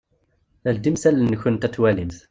Ldimt 0.75 1.03
allen-nkunt 1.09 1.65
ad 1.67 1.73
twalimt. 1.73 2.17